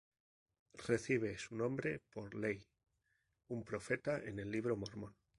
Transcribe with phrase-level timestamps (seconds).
[0.87, 2.67] Recibe su nombre por Lehi,
[3.49, 5.13] un profeta en el libro Mormón.